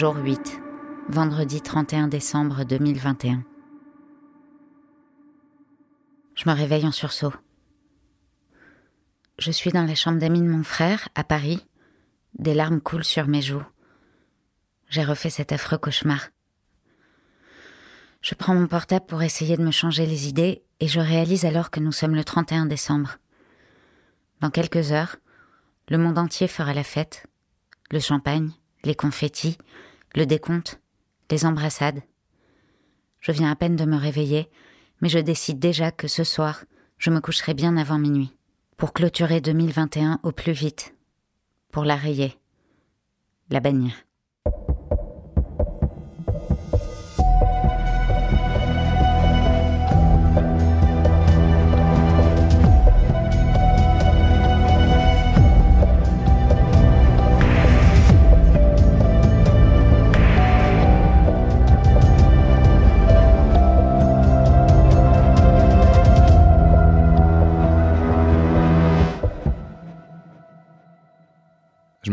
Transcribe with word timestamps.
Jour 0.00 0.16
8, 0.16 0.62
vendredi 1.10 1.60
31 1.60 2.08
décembre 2.08 2.64
2021. 2.64 3.44
Je 6.34 6.48
me 6.48 6.54
réveille 6.54 6.86
en 6.86 6.90
sursaut. 6.90 7.34
Je 9.36 9.50
suis 9.50 9.72
dans 9.72 9.84
la 9.84 9.94
chambre 9.94 10.18
d'amis 10.18 10.40
de 10.40 10.48
mon 10.48 10.62
frère, 10.62 11.10
à 11.14 11.22
Paris. 11.22 11.66
Des 12.38 12.54
larmes 12.54 12.80
coulent 12.80 13.04
sur 13.04 13.26
mes 13.26 13.42
joues. 13.42 13.62
J'ai 14.88 15.04
refait 15.04 15.28
cet 15.28 15.52
affreux 15.52 15.76
cauchemar. 15.76 16.30
Je 18.22 18.34
prends 18.34 18.54
mon 18.54 18.68
portable 18.68 19.04
pour 19.04 19.22
essayer 19.22 19.58
de 19.58 19.62
me 19.62 19.70
changer 19.70 20.06
les 20.06 20.28
idées 20.28 20.62
et 20.80 20.88
je 20.88 21.00
réalise 21.00 21.44
alors 21.44 21.70
que 21.70 21.80
nous 21.80 21.92
sommes 21.92 22.14
le 22.14 22.24
31 22.24 22.64
décembre. 22.64 23.18
Dans 24.40 24.48
quelques 24.48 24.92
heures, 24.92 25.16
le 25.90 25.98
monde 25.98 26.16
entier 26.16 26.48
fera 26.48 26.72
la 26.72 26.84
fête. 26.84 27.26
Le 27.90 28.00
champagne, 28.00 28.50
les 28.82 28.94
confettis, 28.94 29.58
le 30.14 30.26
décompte, 30.26 30.80
les 31.30 31.44
embrassades. 31.44 32.02
Je 33.20 33.32
viens 33.32 33.50
à 33.50 33.56
peine 33.56 33.76
de 33.76 33.84
me 33.84 33.96
réveiller, 33.96 34.50
mais 35.00 35.08
je 35.08 35.18
décide 35.18 35.58
déjà 35.58 35.90
que 35.92 36.08
ce 36.08 36.24
soir, 36.24 36.64
je 36.98 37.10
me 37.10 37.20
coucherai 37.20 37.54
bien 37.54 37.76
avant 37.76 37.98
minuit, 37.98 38.36
pour 38.76 38.92
clôturer 38.92 39.40
2021 39.40 40.20
au 40.22 40.32
plus 40.32 40.52
vite, 40.52 40.94
pour 41.70 41.84
la 41.84 41.96
rayer, 41.96 42.38
la 43.50 43.60
bannir. 43.60 43.92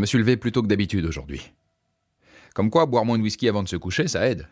Suis 0.08 0.18
levé 0.18 0.38
plus 0.38 0.52
tôt 0.52 0.62
que 0.62 0.68
d'habitude 0.68 1.06
aujourd'hui. 1.06 1.54
Comme 2.54 2.70
quoi, 2.70 2.86
boire 2.86 3.06
moins 3.06 3.18
de 3.18 3.24
whisky 3.24 3.48
avant 3.48 3.64
de 3.64 3.68
se 3.68 3.76
coucher, 3.76 4.08
ça 4.08 4.28
aide. 4.28 4.48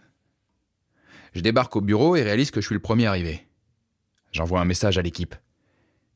Je 1.34 1.42
débarque 1.42 1.76
au 1.76 1.82
bureau 1.82 2.16
et 2.16 2.24
réalise 2.24 2.52
que 2.52 2.62
je 2.62 2.68
suis 2.68 2.76
le 2.76 2.82
premier 2.82 3.08
arrivé. 3.08 3.48
J'envoie 4.32 4.62
un 4.62 4.66
message 4.66 4.98
à 4.98 5.02
l'équipe. 5.02 5.36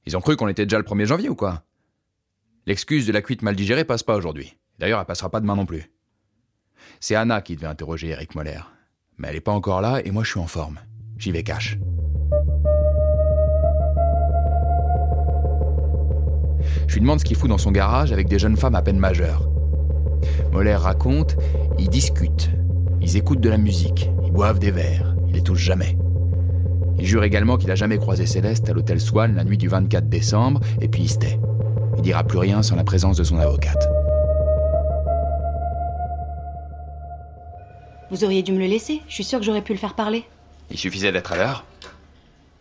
Ils 0.05 0.15
ont 0.15 0.21
cru 0.21 0.35
qu'on 0.35 0.47
était 0.47 0.65
déjà 0.65 0.77
le 0.77 0.83
1er 0.83 1.05
janvier 1.05 1.29
ou 1.29 1.35
quoi? 1.35 1.63
L'excuse 2.65 3.07
de 3.07 3.11
la 3.11 3.21
cuite 3.21 3.41
mal 3.41 3.55
digérée 3.55 3.85
passe 3.85 4.03
pas 4.03 4.15
aujourd'hui. 4.15 4.57
D'ailleurs, 4.77 4.99
elle 4.99 5.05
passera 5.05 5.29
pas 5.29 5.41
demain 5.41 5.55
non 5.55 5.65
plus. 5.65 5.91
C'est 6.99 7.15
Anna 7.15 7.41
qui 7.41 7.55
devait 7.55 7.67
interroger 7.67 8.09
Eric 8.09 8.35
Moller. 8.35 8.61
Mais 9.17 9.29
elle 9.29 9.35
est 9.35 9.41
pas 9.41 9.51
encore 9.51 9.81
là 9.81 10.01
et 10.05 10.11
moi 10.11 10.23
je 10.23 10.31
suis 10.31 10.39
en 10.39 10.47
forme. 10.47 10.79
J'y 11.17 11.31
vais 11.31 11.43
cash. 11.43 11.77
Je 16.87 16.95
lui 16.95 17.01
demande 17.01 17.19
ce 17.19 17.25
qu'il 17.25 17.37
fout 17.37 17.49
dans 17.49 17.57
son 17.57 17.71
garage 17.71 18.11
avec 18.11 18.27
des 18.27 18.39
jeunes 18.39 18.57
femmes 18.57 18.75
à 18.75 18.81
peine 18.81 18.99
majeures. 18.99 19.49
Moller 20.51 20.75
raconte, 20.75 21.37
ils 21.77 21.89
discutent, 21.89 22.49
ils 23.01 23.17
écoutent 23.17 23.41
de 23.41 23.49
la 23.49 23.57
musique, 23.57 24.09
ils 24.23 24.31
boivent 24.31 24.59
des 24.59 24.71
verres, 24.71 25.15
ils 25.27 25.35
les 25.35 25.41
touchent 25.41 25.63
jamais. 25.63 25.97
Il 26.97 27.05
jure 27.05 27.23
également 27.23 27.57
qu'il 27.57 27.71
a 27.71 27.75
jamais 27.75 27.97
croisé 27.97 28.25
Céleste 28.25 28.69
à 28.69 28.73
l'hôtel 28.73 28.99
Swan 28.99 29.35
la 29.35 29.43
nuit 29.43 29.57
du 29.57 29.69
24 29.69 30.09
décembre, 30.09 30.59
et 30.81 30.89
puis 30.89 31.03
il 31.03 31.09
se 31.09 31.17
tait. 31.17 31.39
Il 31.97 32.01
dira 32.01 32.23
plus 32.23 32.39
rien 32.39 32.61
sans 32.61 32.75
la 32.75 32.83
présence 32.83 33.17
de 33.17 33.23
son 33.23 33.39
avocate. 33.39 33.87
Vous 38.11 38.23
auriez 38.23 38.41
dû 38.41 38.51
me 38.51 38.59
le 38.59 38.65
laisser, 38.65 39.01
je 39.07 39.13
suis 39.13 39.23
sûre 39.23 39.39
que 39.39 39.45
j'aurais 39.45 39.61
pu 39.61 39.71
le 39.71 39.77
faire 39.77 39.93
parler. 39.93 40.25
Il 40.71 40.77
suffisait 40.77 41.11
d'être 41.11 41.31
à 41.31 41.37
l'heure. 41.37 41.65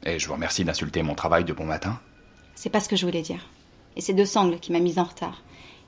Et 0.04 0.18
je 0.18 0.26
vous 0.28 0.34
remercie 0.34 0.64
d'insulter 0.64 1.02
mon 1.02 1.14
travail 1.14 1.44
de 1.44 1.52
bon 1.52 1.64
matin. 1.64 1.98
C'est 2.54 2.70
pas 2.70 2.80
ce 2.80 2.88
que 2.88 2.96
je 2.96 3.06
voulais 3.06 3.22
dire. 3.22 3.40
Et 3.98 4.00
c'est 4.00 4.14
De 4.14 4.24
Sangle 4.24 4.60
qui 4.60 4.72
m'a 4.72 4.78
mise 4.78 4.98
en 4.98 5.04
retard. 5.04 5.42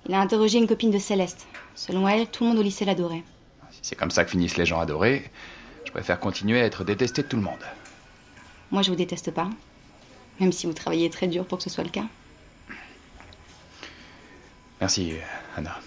Il 0.06 0.14
a 0.14 0.20
interrogé 0.20 0.58
une 0.58 0.66
copine 0.66 0.90
de 0.90 0.98
Céleste. 0.98 1.46
Selon 1.76 2.08
elle, 2.08 2.26
tout 2.26 2.42
le 2.42 2.50
monde 2.50 2.58
au 2.58 2.62
lycée 2.62 2.84
l'adorait. 2.84 3.22
Si 3.70 3.78
c'est 3.82 3.96
comme 3.96 4.10
ça 4.10 4.24
que 4.24 4.30
finissent 4.32 4.56
les 4.56 4.66
gens 4.66 4.80
adorés, 4.80 5.30
je 5.84 5.92
préfère 5.92 6.18
continuer 6.18 6.60
à 6.60 6.64
être 6.64 6.82
détesté 6.82 7.22
de 7.22 7.28
tout 7.28 7.36
le 7.36 7.42
monde. 7.42 7.64
Moi, 8.72 8.82
je 8.82 8.90
vous 8.90 8.96
déteste 8.96 9.30
pas. 9.30 9.48
Même 10.40 10.50
si 10.50 10.66
vous 10.66 10.72
travaillez 10.72 11.08
très 11.08 11.28
dur 11.28 11.46
pour 11.46 11.58
que 11.58 11.64
ce 11.64 11.70
soit 11.70 11.84
le 11.84 11.90
cas. 11.90 12.06
Merci, 14.80 15.12
Anna. 15.56 15.78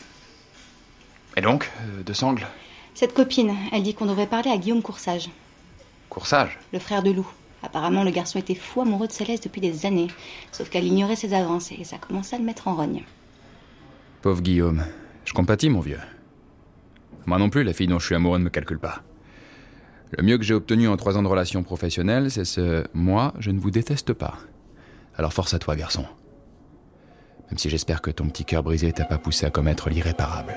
Et 1.35 1.41
donc, 1.41 1.69
euh, 1.81 2.03
De 2.03 2.13
Sangle 2.13 2.47
Cette 2.94 3.13
copine, 3.13 3.56
elle 3.72 3.83
dit 3.83 3.95
qu'on 3.95 4.06
devrait 4.06 4.28
parler 4.28 4.50
à 4.50 4.57
Guillaume 4.57 4.81
Coursage, 4.81 5.29
Coursage? 6.09 6.59
Le 6.72 6.79
frère 6.79 7.01
de 7.01 7.12
Lou. 7.12 7.28
Apparemment, 7.63 8.03
le 8.03 8.12
garçon 8.12 8.38
était 8.38 8.56
fou 8.56 8.81
amoureux 8.81 9.07
de 9.07 9.13
Céleste 9.13 9.46
depuis 9.46 9.62
des 9.62 9.85
années. 9.85 10.09
Sauf 10.51 10.69
qu'elle 10.69 10.85
ignorait 10.85 11.16
ses 11.16 11.34
avancées 11.34 11.78
et 11.79 11.85
ça 11.85 11.97
commençait 11.97 12.35
à 12.35 12.40
le 12.40 12.46
mettre 12.46 12.68
en 12.68 12.75
rogne. 12.75 13.03
Pauvre 14.22 14.41
Guillaume. 14.41 14.84
Je 15.25 15.34
compatis, 15.34 15.69
mon 15.69 15.79
vieux. 15.79 16.00
Moi 17.25 17.38
non 17.40 17.50
plus, 17.50 17.63
la 17.63 17.74
fille 17.74 17.88
dont 17.88 18.00
je 18.00 18.06
suis 18.06 18.16
amoureux 18.16 18.38
ne 18.38 18.44
me 18.44 18.50
calcule 18.50 18.79
pas. 18.79 19.01
Le 20.12 20.24
mieux 20.24 20.38
que 20.38 20.44
j'ai 20.44 20.53
obtenu 20.53 20.88
en 20.88 20.97
trois 20.97 21.18
ans 21.18 21.24
de 21.24 21.28
relation 21.28 21.63
professionnelle, 21.63 22.29
c'est 22.29 22.46
ce 22.46 22.84
Moi, 22.94 23.34
je 23.40 23.50
ne 23.51 23.59
vous 23.59 23.72
déteste 23.72 24.13
pas. 24.13 24.38
Alors 25.16 25.34
force 25.34 25.53
à 25.53 25.59
toi, 25.59 25.75
garçon. 25.75 26.06
Même 27.50 27.57
si 27.57 27.69
j'espère 27.69 28.01
que 28.01 28.12
ton 28.12 28.28
petit 28.28 28.45
cœur 28.45 28.63
brisé 28.63 28.91
t'a 28.91 29.06
pas 29.06 29.18
poussé 29.18 29.45
à 29.45 29.50
commettre 29.50 29.90
l'irréparable. 29.90 30.53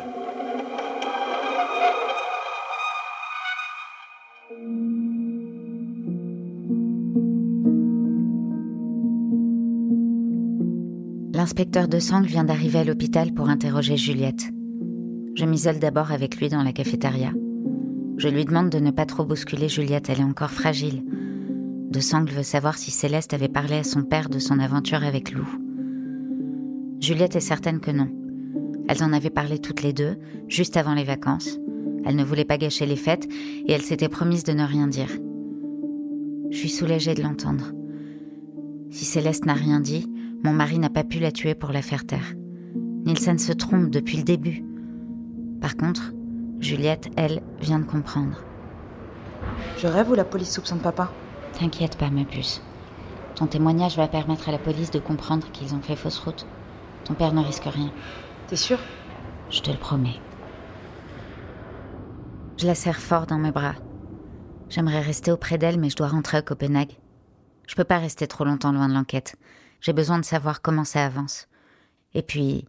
L'inspecteur 11.47 11.87
de 11.87 12.01
Sangle 12.01 12.27
vient 12.27 12.43
d'arriver 12.43 12.81
à 12.81 12.85
l'hôpital 12.85 13.33
pour 13.33 13.49
interroger 13.49 13.97
Juliette. 13.97 14.51
Je 15.37 15.45
m'isole 15.45 15.79
d'abord 15.79 16.11
avec 16.11 16.39
lui 16.39 16.49
dans 16.49 16.65
la 16.65 16.73
cafétéria. 16.73 17.31
Je 18.17 18.29
lui 18.29 18.45
demande 18.45 18.69
de 18.69 18.81
ne 18.81 18.91
pas 18.91 19.07
trop 19.07 19.25
bousculer 19.25 19.69
Juliette, 19.69 20.11
elle 20.11 20.19
est 20.19 20.25
encore 20.25 20.51
fragile. 20.51 21.05
De 21.89 22.01
Sangle 22.01 22.33
veut 22.33 22.43
savoir 22.43 22.77
si 22.77 22.91
Céleste 22.91 23.33
avait 23.33 23.47
parlé 23.47 23.77
à 23.77 23.85
son 23.85 24.03
père 24.03 24.29
de 24.29 24.41
son 24.41 24.59
aventure 24.59 25.05
avec 25.05 25.31
Lou. 25.31 25.47
Juliette 27.01 27.37
est 27.37 27.41
certaine 27.41 27.79
que 27.79 27.93
non. 27.93 28.09
Elles 28.89 29.05
en 29.05 29.13
avaient 29.13 29.31
parlé 29.31 29.61
toutes 29.61 29.85
les 29.85 29.93
deux, 29.93 30.17
juste 30.49 30.77
avant 30.77 30.95
les 30.95 31.05
vacances. 31.05 31.61
Elle 32.05 32.17
ne 32.17 32.25
voulait 32.25 32.45
pas 32.45 32.59
gâcher 32.59 32.87
les 32.87 32.97
fêtes 32.97 33.29
et 33.67 33.71
elle 33.71 33.83
s'était 33.83 34.09
promise 34.09 34.43
de 34.43 34.53
ne 34.53 34.65
rien 34.65 34.89
dire. 34.89 35.17
Je 36.51 36.59
suis 36.59 36.71
soulagée 36.71 37.15
de 37.15 37.23
l'entendre. 37.23 37.71
Si 38.91 39.05
Céleste 39.05 39.47
n'a 39.47 39.55
rien 39.55 39.79
dit, 39.79 40.09
mon 40.47 40.53
mari 40.53 40.79
n'a 40.79 40.91
pas 40.91 41.03
pu 41.03 41.19
la 41.19 41.33
tuer 41.33 41.57
pour 41.57 41.73
la 41.73 41.83
faire 41.83 42.07
taire. 42.07 42.35
Nielsen 43.05 43.37
se 43.37 43.53
trompe 43.53 43.91
depuis 43.91 44.17
le 44.17 44.23
début. 44.23 44.65
Par 45.61 45.77
contre, 45.77 46.13
Juliette, 46.61 47.09
elle, 47.17 47.43
vient 47.61 47.81
de 47.81 47.85
comprendre. 47.85 48.45
Je 49.79 49.89
rêve 49.89 50.09
ou 50.09 50.15
la 50.15 50.25
police 50.25 50.55
soupçonne 50.55 50.79
papa 50.79 51.11
T'inquiète 51.59 51.99
pas, 51.99 52.11
ma 52.11 52.25
puce. 52.25 52.63
Ton 53.35 53.49
témoignage 53.49 53.97
va 53.97 54.07
permettre 54.07 54.49
à 54.49 54.53
la 54.53 54.59
police 54.59 54.93
de 54.93 55.01
comprendre 55.01 55.51
qu'ils 55.51 55.75
ont 55.75 55.81
fait 55.81 55.97
fausse 55.97 56.21
route. 56.21 56.47
Ton 57.03 57.15
père 57.15 57.33
ne 57.33 57.43
risque 57.43 57.65
rien. 57.65 57.91
T'es 58.47 58.55
sûr? 58.55 58.79
Je 59.51 59.63
te 59.63 59.73
le 59.73 59.79
promets. 59.79 60.21
Je 62.57 62.69
la 62.69 62.77
serre 62.77 63.01
fort 63.01 63.27
dans 63.27 63.39
mes 63.39 63.51
bras. 63.51 63.75
J'aimerais 64.69 65.01
rester 65.01 65.33
auprès 65.33 65.59
d'elle, 65.59 65.81
mais 65.81 65.91
je 65.91 65.97
dois 65.97 66.07
rentrer 66.07 66.37
à 66.37 66.43
Copenhague. 66.43 66.97
Je 67.67 67.75
peux 67.75 67.83
pas 67.83 67.99
rester 67.99 68.29
trop 68.29 68.45
longtemps 68.45 68.71
loin 68.71 68.89
de 68.89 68.95
l'enquête. 68.95 69.35
J'ai 69.87 69.93
besoin 69.93 70.19
de 70.19 70.25
savoir 70.25 70.63
comment 70.63 70.83
ça 70.83 71.07
avance. 71.07 71.47
Et 72.13 72.23
puis, 72.23 72.65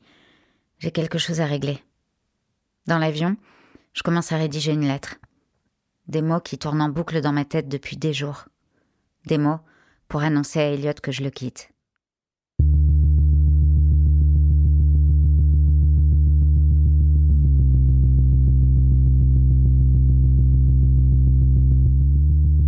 j'ai 0.77 0.91
quelque 0.91 1.17
chose 1.17 1.41
à 1.41 1.47
régler. 1.47 1.83
Dans 2.85 2.99
l'avion, 2.99 3.37
je 3.93 4.03
commence 4.03 4.31
à 4.33 4.37
rédiger 4.37 4.71
une 4.71 4.87
lettre. 4.87 5.15
Des 6.07 6.21
mots 6.21 6.39
qui 6.39 6.59
tournent 6.59 6.83
en 6.83 6.89
boucle 6.89 7.19
dans 7.21 7.31
ma 7.31 7.43
tête 7.43 7.67
depuis 7.69 7.97
des 7.97 8.13
jours. 8.13 8.45
Des 9.25 9.39
mots 9.39 9.57
pour 10.07 10.21
annoncer 10.21 10.59
à 10.59 10.69
Elliot 10.69 10.93
que 11.01 11.11
je 11.11 11.23
le 11.23 11.31
quitte. 11.31 11.71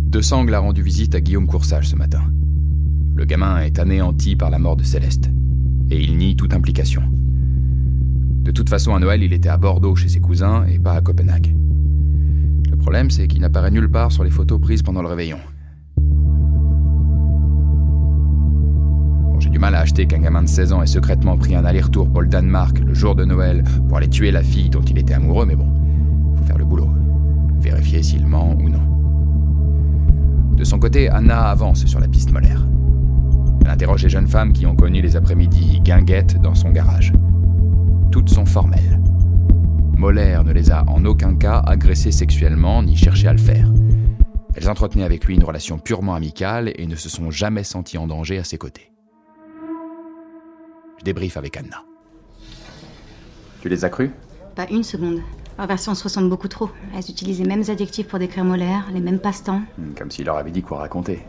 De 0.08 0.20
Sangle 0.20 0.54
a 0.54 0.58
rendu 0.58 0.82
visite 0.82 1.14
à 1.14 1.20
Guillaume 1.20 1.46
Coursage 1.46 1.88
ce 1.90 1.94
matin. 1.94 2.32
Le 3.20 3.26
gamin 3.26 3.60
est 3.60 3.78
anéanti 3.78 4.34
par 4.34 4.48
la 4.48 4.58
mort 4.58 4.76
de 4.76 4.82
Céleste. 4.82 5.28
Et 5.90 6.02
il 6.02 6.16
nie 6.16 6.36
toute 6.36 6.54
implication. 6.54 7.02
De 8.42 8.50
toute 8.50 8.70
façon, 8.70 8.94
à 8.94 8.98
Noël, 8.98 9.22
il 9.22 9.34
était 9.34 9.50
à 9.50 9.58
Bordeaux 9.58 9.94
chez 9.94 10.08
ses 10.08 10.20
cousins 10.20 10.64
et 10.64 10.78
pas 10.78 10.94
à 10.94 11.02
Copenhague. 11.02 11.54
Le 12.70 12.76
problème, 12.78 13.10
c'est 13.10 13.28
qu'il 13.28 13.42
n'apparaît 13.42 13.70
nulle 13.70 13.90
part 13.90 14.10
sur 14.10 14.24
les 14.24 14.30
photos 14.30 14.58
prises 14.58 14.82
pendant 14.82 15.02
le 15.02 15.08
réveillon. 15.08 15.36
J'ai 19.38 19.50
du 19.50 19.58
mal 19.58 19.74
à 19.74 19.80
acheter 19.80 20.06
qu'un 20.06 20.20
gamin 20.20 20.44
de 20.44 20.48
16 20.48 20.72
ans 20.72 20.82
ait 20.82 20.86
secrètement 20.86 21.36
pris 21.36 21.54
un 21.54 21.66
aller-retour 21.66 22.10
pour 22.10 22.22
le 22.22 22.28
Danemark 22.28 22.78
le 22.78 22.94
jour 22.94 23.14
de 23.14 23.26
Noël 23.26 23.64
pour 23.86 23.98
aller 23.98 24.08
tuer 24.08 24.30
la 24.30 24.42
fille 24.42 24.70
dont 24.70 24.80
il 24.80 24.96
était 24.96 25.12
amoureux, 25.12 25.44
mais 25.44 25.56
bon, 25.56 25.70
faut 26.36 26.44
faire 26.44 26.56
le 26.56 26.64
boulot. 26.64 26.88
Vérifier 27.60 28.02
s'il 28.02 28.26
ment 28.26 28.56
ou 28.58 28.70
non. 28.70 30.56
De 30.56 30.64
son 30.64 30.78
côté, 30.78 31.10
Anna 31.10 31.50
avance 31.50 31.84
sur 31.84 32.00
la 32.00 32.08
piste 32.08 32.32
molaire. 32.32 32.64
Elle 33.62 33.70
interroge 33.70 34.02
les 34.02 34.08
jeunes 34.08 34.28
femmes 34.28 34.52
qui 34.52 34.66
ont 34.66 34.74
connu 34.76 35.00
les 35.02 35.16
après-midi 35.16 35.80
guinguettes 35.80 36.40
dans 36.40 36.54
son 36.54 36.70
garage. 36.70 37.12
Toutes 38.10 38.28
sont 38.30 38.46
formelles. 38.46 39.00
Molaire 39.96 40.44
ne 40.44 40.52
les 40.52 40.70
a 40.70 40.84
en 40.88 41.04
aucun 41.04 41.36
cas 41.36 41.58
agressées 41.66 42.12
sexuellement 42.12 42.82
ni 42.82 42.96
cherché 42.96 43.28
à 43.28 43.32
le 43.32 43.38
faire. 43.38 43.70
Elles 44.54 44.68
entretenaient 44.68 45.04
avec 45.04 45.24
lui 45.26 45.34
une 45.34 45.44
relation 45.44 45.78
purement 45.78 46.14
amicale 46.14 46.72
et 46.76 46.86
ne 46.86 46.96
se 46.96 47.08
sont 47.08 47.30
jamais 47.30 47.62
senties 47.64 47.98
en 47.98 48.06
danger 48.06 48.38
à 48.38 48.44
ses 48.44 48.58
côtés. 48.58 48.90
Je 50.98 51.04
débriefe 51.04 51.36
avec 51.36 51.56
Anna. 51.56 51.84
Tu 53.60 53.68
les 53.68 53.84
as 53.84 53.90
crues? 53.90 54.10
Pas 54.56 54.66
une 54.70 54.82
seconde. 54.82 55.20
Leur 55.58 55.66
version 55.66 55.94
se 55.94 56.02
ressemble 56.02 56.28
beaucoup 56.30 56.48
trop. 56.48 56.70
Elles 56.94 57.10
utilisent 57.10 57.40
les 57.40 57.46
mêmes 57.46 57.64
adjectifs 57.68 58.08
pour 58.08 58.18
décrire 58.18 58.44
Molaire, 58.44 58.86
les 58.92 59.00
mêmes 59.00 59.18
passe-temps. 59.18 59.60
Hmm, 59.78 59.92
Comme 59.96 60.10
s'il 60.10 60.24
leur 60.24 60.36
avait 60.38 60.50
dit 60.50 60.62
quoi 60.62 60.78
raconter. 60.78 61.20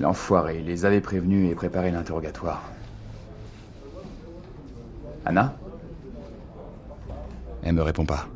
L'enfoiré, 0.00 0.58
il 0.60 0.66
les 0.66 0.84
avait 0.84 1.00
prévenus 1.00 1.50
et 1.50 1.54
préparé 1.54 1.90
l'interrogatoire. 1.90 2.62
Anna? 5.24 5.56
Elle 7.62 7.74
me 7.74 7.82
répond 7.82 8.06
pas. 8.06 8.28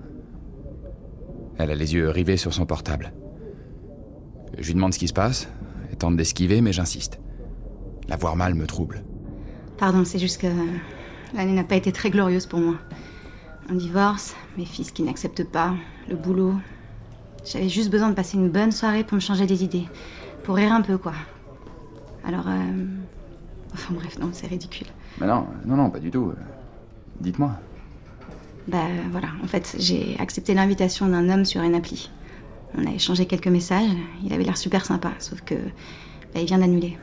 Elle 1.59 1.71
a 1.71 1.75
les 1.75 1.95
yeux 1.95 2.11
rivés 2.11 2.37
sur 2.37 2.53
son 2.53 2.67
portable. 2.67 3.13
Je 4.59 4.67
lui 4.67 4.75
demande 4.75 4.93
ce 4.93 4.99
qui 4.99 5.09
se 5.09 5.13
passe. 5.13 5.49
Elle 5.91 5.97
tente 5.97 6.17
d'esquiver, 6.17 6.61
mais 6.61 6.73
j'insiste. 6.73 7.21
La 8.09 8.17
voir 8.17 8.37
mal 8.37 8.55
me 8.55 8.67
trouble. 8.67 9.05
Pardon, 9.79 10.05
c'est 10.05 10.19
juste 10.19 10.41
que 10.41 10.49
l'année 11.35 11.53
n'a 11.53 11.65
pas 11.65 11.77
été 11.77 11.93
très 11.93 12.11
glorieuse 12.11 12.47
pour 12.47 12.59
moi. 12.59 12.75
On 13.71 13.75
divorce, 13.75 14.35
mes 14.59 14.65
fils 14.65 14.91
qui 14.91 15.03
n'acceptent 15.05 15.45
pas, 15.45 15.75
le 16.09 16.17
boulot. 16.17 16.55
J'avais 17.45 17.69
juste 17.69 17.91
besoin 17.91 18.11
de 18.11 18.15
passer 18.15 18.37
une 18.37 18.51
bonne 18.51 18.73
soirée 18.73 19.05
pour 19.05 19.15
me 19.15 19.21
changer 19.21 19.47
les 19.47 19.63
idées. 19.63 19.87
Pour 20.43 20.57
rire 20.57 20.73
un 20.73 20.83
peu, 20.83 20.99
quoi. 20.99 21.15
Alors, 22.25 22.47
euh... 22.49 22.87
Enfin 23.73 23.95
bref, 23.95 24.19
non, 24.19 24.31
c'est 24.33 24.47
ridicule. 24.47 24.87
Mais 25.21 25.27
non, 25.27 25.47
non, 25.65 25.77
non, 25.77 25.91
pas 25.91 25.99
du 25.99 26.11
tout. 26.11 26.33
Dites-moi. 27.21 27.53
Bah 28.69 28.85
voilà, 29.11 29.29
en 29.43 29.47
fait, 29.47 29.77
j'ai 29.79 30.17
accepté 30.21 30.55
l'invitation 30.55 31.09
d'un 31.09 31.29
homme 31.31 31.45
sur 31.45 31.63
une 31.63 31.75
appli. 31.75 32.11
On 32.77 32.87
a 32.87 32.91
échangé 32.91 33.27
quelques 33.27 33.49
messages, 33.49 33.91
il 34.25 34.33
avait 34.33 34.45
l'air 34.45 34.57
super 34.57 34.85
sympa, 34.85 35.13
sauf 35.19 35.41
que 35.41 35.55
là, 35.55 36.41
il 36.41 36.47
vient 36.47 36.59
d'annuler. 36.59 36.99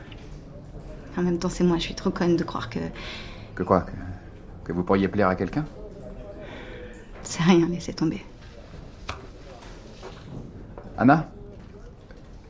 En 1.16 1.22
même 1.22 1.38
temps, 1.38 1.48
c'est 1.48 1.64
moi, 1.64 1.76
je 1.76 1.82
suis 1.82 1.94
trop 1.94 2.10
conne 2.10 2.36
de 2.36 2.44
croire 2.44 2.70
que. 2.70 2.78
Que 3.54 3.62
quoi? 3.62 3.82
Que, 3.82 3.92
que 4.64 4.72
vous 4.72 4.84
pourriez 4.84 5.08
plaire 5.08 5.28
à 5.28 5.34
quelqu'un? 5.34 5.64
C'est 7.22 7.42
rien, 7.42 7.68
laissez 7.68 7.92
tomber. 7.92 8.24
Anna? 10.96 11.28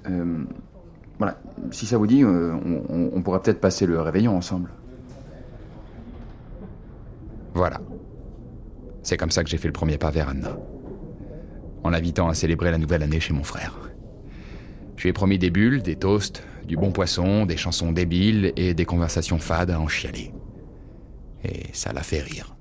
Euh, 0.08 0.44
Voilà, 1.20 1.38
si 1.70 1.84
ça 1.86 1.98
vous 1.98 2.06
dit, 2.06 2.24
euh, 2.24 2.54
on, 2.88 3.10
on- 3.14 3.22
pourrait 3.22 3.40
peut-être 3.40 3.60
passer 3.60 3.84
le 3.84 4.00
réveillon 4.00 4.34
ensemble. 4.36 4.70
Voilà. 7.52 7.78
C'est 9.02 9.18
comme 9.18 9.30
ça 9.30 9.44
que 9.44 9.50
j'ai 9.50 9.58
fait 9.58 9.68
le 9.68 9.72
premier 9.72 9.98
pas 9.98 10.10
vers 10.10 10.30
Anna. 10.30 10.56
En 11.84 11.90
l'invitant 11.90 12.28
à 12.28 12.34
célébrer 12.34 12.70
la 12.70 12.78
nouvelle 12.78 13.02
année 13.02 13.20
chez 13.20 13.34
mon 13.34 13.42
frère. 13.44 13.74
Je 14.96 15.02
lui 15.02 15.10
ai 15.10 15.12
promis 15.12 15.38
des 15.38 15.50
bulles, 15.50 15.82
des 15.82 15.96
toasts, 15.96 16.42
du 16.66 16.76
bon 16.76 16.90
poisson, 16.90 17.44
des 17.44 17.56
chansons 17.58 17.92
débiles 17.92 18.52
et 18.56 18.72
des 18.72 18.84
conversations 18.86 19.38
fades 19.38 19.70
à 19.70 19.78
en 19.78 19.88
chialer. 19.88 20.32
Et 21.44 21.64
ça 21.74 21.92
l'a 21.92 22.02
fait 22.02 22.20
rire. 22.20 22.56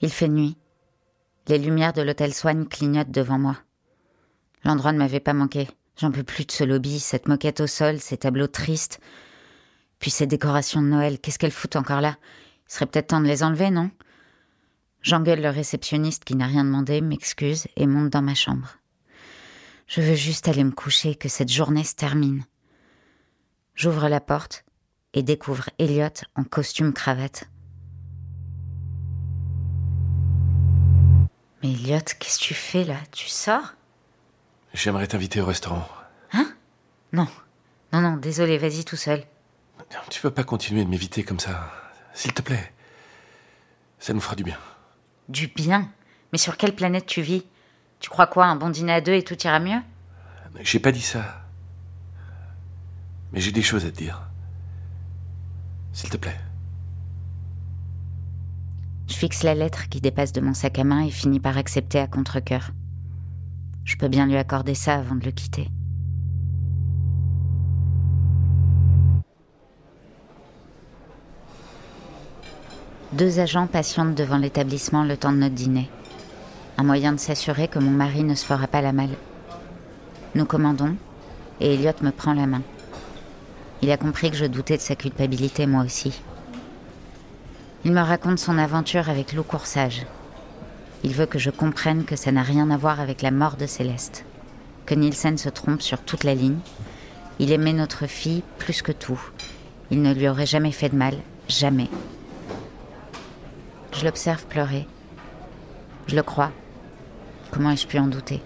Il 0.00 0.10
fait 0.10 0.28
nuit. 0.28 0.56
Les 1.48 1.58
lumières 1.58 1.92
de 1.92 2.02
l'hôtel 2.02 2.32
Swan 2.32 2.68
clignotent 2.68 3.10
devant 3.10 3.38
moi. 3.38 3.56
L'endroit 4.64 4.92
ne 4.92 4.98
m'avait 4.98 5.18
pas 5.18 5.32
manqué. 5.32 5.68
J'en 5.96 6.12
peux 6.12 6.22
plus 6.22 6.44
de 6.44 6.52
ce 6.52 6.62
lobby, 6.62 7.00
cette 7.00 7.26
moquette 7.26 7.60
au 7.60 7.66
sol, 7.66 7.98
ces 7.98 8.16
tableaux 8.16 8.46
tristes. 8.46 9.00
Puis 9.98 10.10
ces 10.12 10.26
décorations 10.26 10.82
de 10.82 10.86
Noël, 10.86 11.18
qu'est-ce 11.18 11.38
qu'elles 11.38 11.50
foutent 11.50 11.74
encore 11.74 12.00
là? 12.00 12.16
Il 12.68 12.72
serait 12.72 12.86
peut-être 12.86 13.08
temps 13.08 13.20
de 13.20 13.26
les 13.26 13.42
enlever, 13.42 13.70
non? 13.70 13.90
J'engueule 15.02 15.40
le 15.40 15.50
réceptionniste 15.50 16.24
qui 16.24 16.36
n'a 16.36 16.46
rien 16.46 16.64
demandé, 16.64 17.00
m'excuse 17.00 17.66
et 17.76 17.86
monte 17.86 18.10
dans 18.10 18.22
ma 18.22 18.34
chambre. 18.34 18.76
Je 19.88 20.00
veux 20.00 20.14
juste 20.14 20.46
aller 20.46 20.64
me 20.64 20.70
coucher, 20.70 21.16
que 21.16 21.28
cette 21.28 21.50
journée 21.50 21.84
se 21.84 21.94
termine. 21.94 22.44
J'ouvre 23.74 24.08
la 24.08 24.20
porte 24.20 24.64
et 25.14 25.22
découvre 25.22 25.70
Elliot 25.78 26.08
en 26.36 26.44
costume 26.44 26.92
cravate. 26.92 27.48
Mais 31.68 31.74
Elliot, 31.74 31.98
qu'est-ce 32.18 32.38
que 32.38 32.44
tu 32.44 32.54
fais 32.54 32.84
là? 32.84 32.96
Tu 33.12 33.28
sors? 33.28 33.74
J'aimerais 34.72 35.06
t'inviter 35.06 35.42
au 35.42 35.44
restaurant. 35.46 35.86
Non. 37.12 37.26
Non, 37.92 38.00
non, 38.00 38.16
désolé, 38.16 38.58
vas-y 38.58 38.84
tout 38.84 38.96
seul. 38.96 39.24
Tu 40.10 40.20
peux 40.20 40.30
pas 40.30 40.44
continuer 40.44 40.84
de 40.84 40.90
m'éviter 40.90 41.24
comme 41.24 41.40
ça. 41.40 41.72
S'il 42.14 42.32
te 42.32 42.42
plaît. 42.42 42.72
Ça 43.98 44.12
nous 44.12 44.20
fera 44.20 44.36
du 44.36 44.44
bien. 44.44 44.58
Du 45.28 45.48
bien? 45.48 45.90
Mais 46.32 46.38
sur 46.38 46.56
quelle 46.56 46.74
planète 46.74 47.06
tu 47.06 47.22
vis? 47.22 47.46
Tu 48.00 48.08
crois 48.10 48.26
quoi 48.26 48.46
Un 48.46 48.56
bon 48.56 48.68
dîner 48.70 48.92
à 48.92 49.00
deux 49.00 49.14
et 49.14 49.24
tout 49.24 49.38
ira 49.42 49.58
mieux? 49.58 49.80
J'ai 50.60 50.80
pas 50.80 50.92
dit 50.92 51.02
ça. 51.02 51.42
Mais 53.32 53.40
j'ai 53.40 53.52
des 53.52 53.62
choses 53.62 53.84
à 53.84 53.90
te 53.90 53.96
dire. 53.96 54.22
S'il 55.92 56.10
te 56.10 56.16
plaît. 56.16 56.38
Je 59.08 59.14
fixe 59.14 59.42
la 59.42 59.54
lettre 59.54 59.88
qui 59.88 60.00
dépasse 60.00 60.32
de 60.32 60.40
mon 60.40 60.54
sac 60.54 60.78
à 60.78 60.84
main 60.84 61.00
et 61.00 61.10
finis 61.10 61.40
par 61.40 61.56
accepter 61.56 61.98
à 61.98 62.06
contre-coeur. 62.06 62.70
Je 63.84 63.96
peux 63.96 64.08
bien 64.08 64.26
lui 64.26 64.36
accorder 64.36 64.74
ça 64.74 64.96
avant 64.96 65.14
de 65.14 65.24
le 65.24 65.30
quitter. 65.30 65.68
Deux 73.14 73.40
agents 73.40 73.66
patientent 73.66 74.14
devant 74.14 74.36
l'établissement 74.36 75.02
le 75.02 75.16
temps 75.16 75.32
de 75.32 75.38
notre 75.38 75.54
dîner. 75.54 75.88
Un 76.76 76.82
moyen 76.84 77.14
de 77.14 77.18
s'assurer 77.18 77.66
que 77.66 77.78
mon 77.78 77.90
mari 77.90 78.22
ne 78.22 78.34
se 78.34 78.44
fera 78.44 78.66
pas 78.66 78.82
la 78.82 78.92
malle. 78.92 79.16
Nous 80.34 80.44
commandons 80.44 80.94
et 81.60 81.72
Elliot 81.72 81.92
me 82.02 82.10
prend 82.10 82.34
la 82.34 82.46
main. 82.46 82.62
Il 83.80 83.90
a 83.90 83.96
compris 83.96 84.30
que 84.30 84.36
je 84.36 84.44
doutais 84.44 84.76
de 84.76 84.82
sa 84.82 84.94
culpabilité 84.94 85.66
moi 85.66 85.84
aussi. 85.84 86.20
Il 87.84 87.92
me 87.92 88.00
raconte 88.00 88.40
son 88.40 88.58
aventure 88.58 89.08
avec 89.08 89.32
Lou 89.32 89.44
Coursage. 89.44 90.04
Il 91.04 91.14
veut 91.14 91.26
que 91.26 91.38
je 91.38 91.50
comprenne 91.50 92.04
que 92.04 92.16
ça 92.16 92.32
n'a 92.32 92.42
rien 92.42 92.70
à 92.70 92.76
voir 92.76 92.98
avec 92.98 93.22
la 93.22 93.30
mort 93.30 93.56
de 93.56 93.66
Céleste. 93.66 94.24
Que 94.84 94.94
Nielsen 94.94 95.38
se 95.38 95.48
trompe 95.48 95.80
sur 95.80 96.00
toute 96.02 96.24
la 96.24 96.34
ligne. 96.34 96.58
Il 97.38 97.52
aimait 97.52 97.72
notre 97.72 98.06
fille 98.06 98.42
plus 98.58 98.82
que 98.82 98.90
tout. 98.90 99.20
Il 99.92 100.02
ne 100.02 100.12
lui 100.12 100.28
aurait 100.28 100.44
jamais 100.44 100.72
fait 100.72 100.88
de 100.88 100.96
mal. 100.96 101.14
Jamais. 101.48 101.88
Je 103.92 104.04
l'observe 104.04 104.44
pleurer. 104.46 104.88
Je 106.08 106.16
le 106.16 106.22
crois. 106.24 106.50
Comment 107.52 107.70
ai-je 107.70 107.86
pu 107.86 107.98
en 107.98 108.08
douter? 108.08 108.42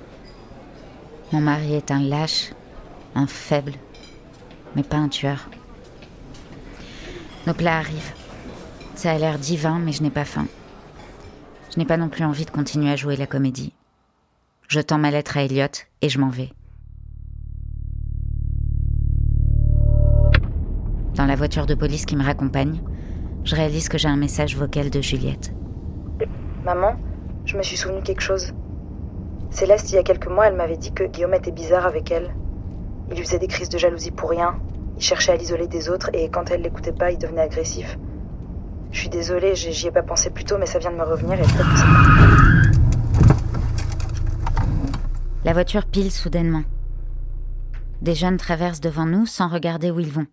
Mon 1.32 1.40
mari 1.40 1.74
est 1.74 1.90
un 1.90 2.00
lâche, 2.00 2.50
un 3.14 3.26
faible, 3.26 3.72
mais 4.76 4.82
pas 4.82 4.98
un 4.98 5.08
tueur. 5.08 5.48
Nos 7.46 7.54
plats 7.54 7.78
arrivent. 7.78 8.12
Ça 9.02 9.10
a 9.10 9.18
l'air 9.18 9.36
divin, 9.36 9.80
mais 9.80 9.90
je 9.90 10.00
n'ai 10.00 10.12
pas 10.12 10.24
faim. 10.24 10.46
Je 11.72 11.76
n'ai 11.80 11.84
pas 11.84 11.96
non 11.96 12.08
plus 12.08 12.22
envie 12.24 12.44
de 12.44 12.52
continuer 12.52 12.88
à 12.88 12.94
jouer 12.94 13.16
la 13.16 13.26
comédie. 13.26 13.72
Je 14.68 14.78
tends 14.78 14.98
ma 14.98 15.10
lettre 15.10 15.36
à 15.36 15.42
Elliot 15.42 15.66
et 16.02 16.08
je 16.08 16.20
m'en 16.20 16.28
vais. 16.28 16.52
Dans 21.16 21.26
la 21.26 21.34
voiture 21.34 21.66
de 21.66 21.74
police 21.74 22.06
qui 22.06 22.14
me 22.14 22.22
raccompagne, 22.22 22.80
Je 23.42 23.56
réalise 23.56 23.88
que 23.88 23.98
j'ai 23.98 24.06
un 24.06 24.14
message 24.14 24.56
vocal 24.56 24.88
de 24.88 25.00
Juliette. 25.00 25.52
Maman, 26.64 26.94
je 27.44 27.56
me 27.56 27.64
suis 27.64 27.76
souvenu 27.76 28.02
quelque 28.02 28.22
chose. 28.22 28.52
Céleste, 29.50 29.90
il 29.90 29.96
y 29.96 29.98
a 29.98 30.04
quelques 30.04 30.28
mois, 30.28 30.46
elle 30.46 30.54
m'avait 30.54 30.76
dit 30.76 30.92
que 30.92 31.02
Guillaume 31.02 31.34
était 31.34 31.50
bizarre 31.50 31.86
avec 31.86 32.12
elle. 32.12 32.32
Il 33.10 33.16
lui 33.16 33.24
faisait 33.24 33.40
des 33.40 33.48
crises 33.48 33.68
de 33.68 33.78
jalousie 33.78 34.12
pour 34.12 34.30
rien. 34.30 34.60
Il 34.96 35.02
cherchait 35.02 35.32
à 35.32 35.36
l'isoler 35.36 35.66
des 35.66 35.88
autres 35.88 36.10
et 36.12 36.28
quand 36.28 36.52
elle 36.52 36.62
l'écoutait 36.62 36.92
pas, 36.92 37.10
il 37.10 37.18
devenait 37.18 37.40
agressif. 37.40 37.98
Je 38.92 38.98
suis 38.98 39.08
désolée, 39.08 39.56
j'y 39.56 39.86
ai 39.86 39.90
pas 39.90 40.02
pensé 40.02 40.30
plus 40.30 40.44
tôt, 40.44 40.58
mais 40.58 40.66
ça 40.66 40.78
vient 40.78 40.92
de 40.92 40.96
me 40.96 41.02
revenir 41.02 41.32
et 41.32 41.42
peut-être 41.42 42.72
La 45.44 45.52
voiture 45.54 45.86
pile 45.86 46.12
soudainement. 46.12 46.62
Des 48.02 48.14
jeunes 48.14 48.36
traversent 48.36 48.80
devant 48.80 49.06
nous 49.06 49.26
sans 49.26 49.48
regarder 49.48 49.90
où 49.90 49.98
ils 49.98 50.12
vont. 50.12 50.26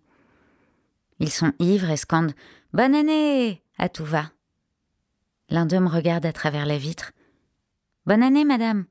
Ils 1.20 1.30
sont 1.30 1.52
ivres 1.58 1.90
et 1.90 1.96
scandent 1.96 2.34
Bonne 2.72 2.94
année 2.94 3.62
à 3.78 3.88
tout 3.88 4.04
va. 4.04 4.24
L'un 5.48 5.66
d'eux 5.66 5.80
me 5.80 5.88
regarde 5.88 6.26
à 6.26 6.32
travers 6.32 6.66
la 6.66 6.78
vitre. 6.78 7.12
Bonne 8.06 8.22
année, 8.22 8.44
madame. 8.44 8.84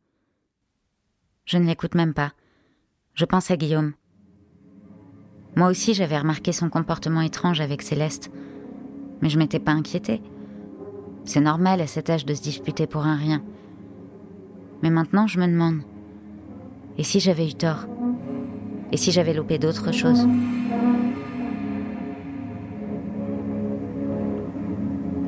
Je 1.46 1.58
ne 1.58 1.66
l'écoute 1.66 1.96
même 1.96 2.14
pas. 2.14 2.34
Je 3.14 3.26
pense 3.26 3.52
à 3.52 3.58
Guillaume. 3.58 3.94
Moi 5.56 5.68
aussi, 5.68 5.94
j'avais 5.94 6.18
remarqué 6.18 6.52
son 6.52 6.70
comportement 6.70 7.22
étrange 7.22 7.62
avec 7.62 7.82
Céleste, 7.82 8.32
mais 9.22 9.30
je 9.30 9.38
m'étais 9.38 9.60
pas 9.60 9.72
inquiétée. 9.72 10.22
C'est 11.26 11.42
normal 11.42 11.82
à 11.82 11.88
cet 11.88 12.10
âge 12.10 12.26
de 12.26 12.34
se 12.34 12.42
disputer 12.42 12.88
pour 12.88 13.06
un 13.06 13.16
rien. 13.16 13.42
Mais 14.82 14.90
maintenant, 14.90 15.28
je 15.28 15.40
me 15.40 15.48
demande 15.48 15.82
et 17.00 17.04
si 17.04 17.22
j'avais 17.22 17.48
eu 17.48 17.54
tort? 17.54 17.88
Et 18.92 18.98
si 18.98 19.14
j'avais 19.14 19.34
loupé 19.34 19.58
d'autres 19.58 19.94
choses? 19.94 20.28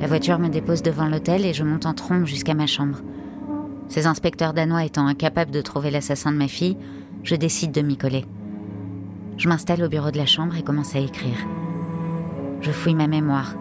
La 0.02 0.08
voiture 0.08 0.38
me 0.38 0.50
dépose 0.50 0.82
devant 0.82 1.08
l'hôtel 1.08 1.46
et 1.46 1.54
je 1.54 1.64
monte 1.64 1.86
en 1.86 1.94
trombe 1.94 2.26
jusqu'à 2.26 2.56
ma 2.56 2.68
chambre. 2.68 2.98
Ces 3.88 4.06
inspecteurs 4.06 4.54
danois 4.54 4.84
étant 4.84 5.08
incapables 5.08 5.52
de 5.52 5.62
trouver 5.62 5.92
l'assassin 5.92 6.34
de 6.34 6.38
ma 6.38 6.50
fille, 6.50 6.76
je 7.24 7.36
décide 7.36 7.72
de 7.72 7.82
m'y 7.82 7.96
coller. 7.96 8.26
Je 9.38 9.48
m'installe 9.48 9.82
au 9.82 9.90
bureau 9.90 10.12
de 10.12 10.18
la 10.18 10.26
chambre 10.26 10.58
et 10.58 10.64
commence 10.64 10.94
à 10.94 11.00
écrire. 11.00 11.38
Je 12.60 12.72
fouille 12.72 12.96
ma 12.96 13.08
mémoire, 13.08 13.56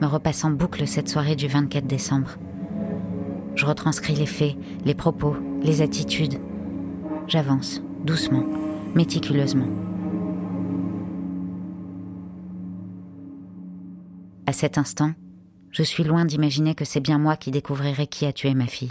me 0.00 0.06
repasse 0.06 0.44
en 0.44 0.50
boucle 0.50 0.86
cette 0.86 1.08
soirée 1.08 1.36
du 1.36 1.46
24 1.46 1.86
décembre. 1.86 2.36
Je 3.54 3.66
retranscris 3.66 4.14
les 4.14 4.26
faits, 4.26 4.56
les 4.84 4.94
propos, 4.94 5.36
les 5.62 5.82
attitudes. 5.82 6.40
J'avance, 7.26 7.82
doucement, 8.04 8.44
méticuleusement. 8.94 9.68
À 14.46 14.52
cet 14.52 14.78
instant, 14.78 15.12
je 15.70 15.82
suis 15.82 16.02
loin 16.02 16.24
d'imaginer 16.24 16.74
que 16.74 16.84
c'est 16.84 17.00
bien 17.00 17.18
moi 17.18 17.36
qui 17.36 17.50
découvrirai 17.50 18.06
qui 18.06 18.26
a 18.26 18.32
tué 18.32 18.54
ma 18.54 18.66
fille. 18.66 18.90